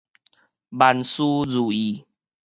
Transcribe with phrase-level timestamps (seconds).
[0.69, 2.07] 萬事如意